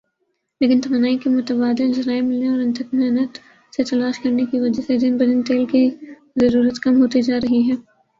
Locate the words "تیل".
5.43-5.65